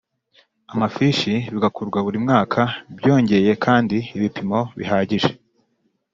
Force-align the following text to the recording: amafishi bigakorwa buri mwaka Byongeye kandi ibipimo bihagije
amafishi 0.73 1.33
bigakorwa 1.53 1.97
buri 2.05 2.17
mwaka 2.25 2.59
Byongeye 2.97 3.51
kandi 3.65 3.97
ibipimo 4.17 4.59
bihagije 4.77 5.31